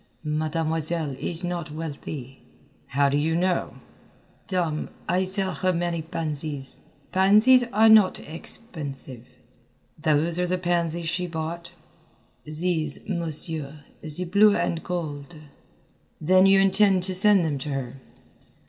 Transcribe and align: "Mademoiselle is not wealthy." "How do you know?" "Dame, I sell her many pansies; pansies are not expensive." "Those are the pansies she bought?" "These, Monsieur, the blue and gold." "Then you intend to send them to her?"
"Mademoiselle 0.23 1.11
is 1.19 1.43
not 1.43 1.69
wealthy." 1.69 2.41
"How 2.87 3.07
do 3.07 3.17
you 3.17 3.35
know?" 3.35 3.75
"Dame, 4.47 4.89
I 5.07 5.23
sell 5.25 5.53
her 5.53 5.71
many 5.71 6.01
pansies; 6.01 6.79
pansies 7.11 7.63
are 7.71 7.87
not 7.87 8.19
expensive." 8.19 9.27
"Those 9.99 10.39
are 10.39 10.47
the 10.47 10.57
pansies 10.57 11.07
she 11.07 11.27
bought?" 11.27 11.73
"These, 12.45 13.07
Monsieur, 13.07 13.85
the 14.01 14.25
blue 14.25 14.55
and 14.55 14.83
gold." 14.83 15.35
"Then 16.19 16.47
you 16.47 16.59
intend 16.59 17.03
to 17.03 17.13
send 17.13 17.45
them 17.45 17.59
to 17.59 17.69
her?" 17.69 18.01